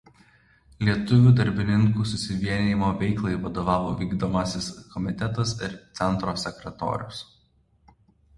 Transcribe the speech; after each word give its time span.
Lietuvių 0.87 1.33
darbininkių 1.39 2.05
susivienijimo 2.11 2.89
veiklai 3.03 3.33
vadovavo 3.43 3.93
vykdomasis 4.01 4.71
komitetas 4.95 5.55
ir 5.69 5.77
centro 6.01 6.35
sekretorius. 6.47 7.23